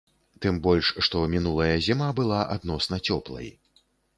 [0.45, 3.47] Тым больш, што мінулая зіма была адносна цёплай.